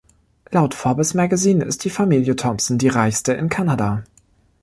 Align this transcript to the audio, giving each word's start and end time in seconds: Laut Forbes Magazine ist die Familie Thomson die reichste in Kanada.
Laut 0.49 0.73
Forbes 0.73 1.13
Magazine 1.13 1.63
ist 1.63 1.83
die 1.83 1.91
Familie 1.91 2.35
Thomson 2.35 2.79
die 2.79 2.87
reichste 2.87 3.33
in 3.33 3.49
Kanada. 3.49 4.03